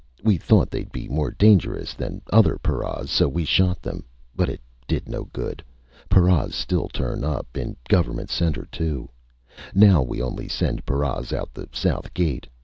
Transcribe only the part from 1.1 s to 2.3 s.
dangerous than